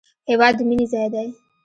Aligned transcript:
هېواد 0.29 0.53
د 0.57 0.59
مینې 0.69 0.85
ځای 0.93 1.07
دی 1.13 1.27